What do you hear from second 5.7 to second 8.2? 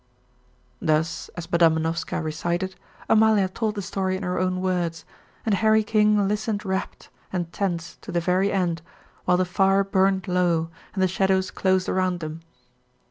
King listened rapt and tense to the